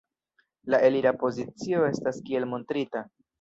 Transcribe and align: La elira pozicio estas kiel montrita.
La 0.73 0.79
elira 0.87 1.11
pozicio 1.25 1.85
estas 1.91 2.19
kiel 2.31 2.49
montrita. 2.55 3.05